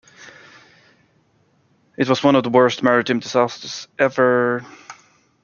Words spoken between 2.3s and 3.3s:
of the worst maritime